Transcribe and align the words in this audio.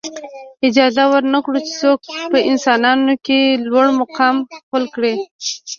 اجازه 0.67 1.03
ورنه 1.11 1.39
کړو 1.45 1.59
چې 1.67 1.71
څوک 1.81 1.99
په 2.31 2.37
انسانانو 2.49 3.13
کې 3.25 3.39
لوړ 3.69 3.87
مقام 4.01 4.35
خپل 4.63 4.83
کړي. 4.95 5.13